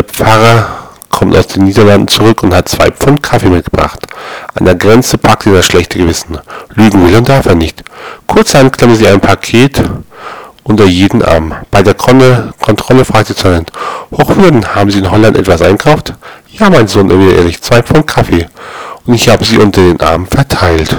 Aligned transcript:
Der 0.00 0.08
Pfarrer 0.08 0.66
kommt 1.10 1.36
aus 1.36 1.48
den 1.48 1.64
Niederlanden 1.64 2.08
zurück 2.08 2.42
und 2.42 2.54
hat 2.54 2.70
zwei 2.70 2.90
Pfund 2.90 3.22
Kaffee 3.22 3.50
mitgebracht. 3.50 4.00
An 4.54 4.64
der 4.64 4.74
Grenze 4.74 5.18
packt 5.18 5.44
er 5.44 5.52
das 5.52 5.66
schlechte 5.66 5.98
Gewissen. 5.98 6.38
Lügen 6.70 7.06
will 7.06 7.16
und 7.16 7.28
darf 7.28 7.44
er 7.44 7.54
nicht. 7.54 7.84
Kurzerhand 8.26 8.78
klemmen 8.78 8.96
sie 8.96 9.06
ein 9.06 9.20
Paket 9.20 9.82
unter 10.62 10.86
jeden 10.86 11.22
Arm. 11.22 11.54
Bei 11.70 11.82
der 11.82 11.92
Kon 11.92 12.22
Kontrolle 12.58 13.04
fragt 13.04 13.28
die 13.28 13.34
Zollin, 13.34 13.66
Hochwürden, 14.10 14.74
haben 14.74 14.90
Sie 14.90 15.00
in 15.00 15.10
Holland 15.10 15.36
etwas 15.36 15.60
einkauft? 15.60 16.14
Ja, 16.48 16.70
mein 16.70 16.88
Sohn, 16.88 17.10
erwidert 17.10 17.36
ehrlich, 17.36 17.60
zwei 17.60 17.82
Pfund 17.82 18.06
Kaffee. 18.06 18.48
Und 19.04 19.12
ich 19.12 19.28
habe 19.28 19.44
sie 19.44 19.58
unter 19.58 19.82
den 19.82 20.00
Armen 20.00 20.26
verteilt. 20.26 20.96